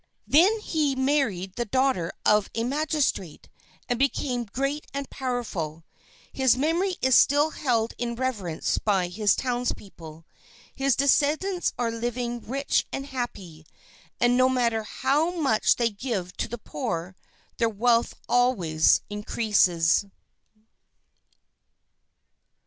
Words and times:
Then 0.25 0.61
he 0.61 0.95
married 0.95 1.53
the 1.57 1.63
daughter 1.65 2.11
of 2.25 2.49
a 2.55 2.63
magistrate, 2.63 3.49
and 3.87 3.99
became 3.99 4.45
great 4.45 4.87
and 4.95 5.07
powerful. 5.11 5.83
His 6.33 6.57
memory 6.57 6.95
is 7.03 7.13
still 7.13 7.51
held 7.51 7.93
in 7.99 8.15
reverence 8.15 8.79
by 8.79 9.09
his 9.09 9.35
townspeople. 9.35 10.25
His 10.73 10.95
descendants 10.95 11.71
are 11.77 11.91
living 11.91 12.39
rich 12.41 12.87
and 12.91 13.05
happy; 13.05 13.63
and 14.19 14.35
no 14.35 14.49
matter 14.49 14.81
how 14.81 15.39
much 15.39 15.75
they 15.75 15.91
give 15.91 16.35
to 16.37 16.47
the 16.47 16.57
poor, 16.57 17.15
their 17.59 17.69
wealth 17.69 18.15
always 18.27 19.01
increases. 19.07 20.05